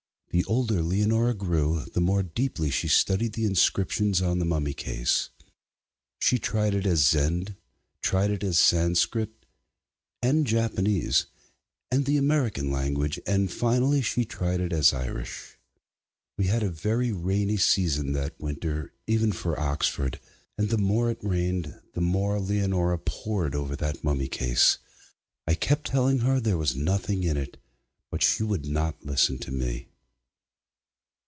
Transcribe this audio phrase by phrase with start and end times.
[0.33, 5.27] The older Leonora grew the more deeply she studied the inscriptions on the mummy case.
[6.19, 7.55] She tried it as Zend, she
[8.09, 9.45] tried it as Sanskrit,
[10.21, 11.25] and Japanese,
[11.91, 15.57] and the American language, and finally she tried it as Irish.
[16.37, 20.17] We had a very rainy season that winter even for Oxford,
[20.57, 24.77] and the more it rained the more Leonora pored over that mummy case.
[25.45, 27.57] I kept telling her there was nothing in it,
[28.09, 29.89] but she would not listen to me.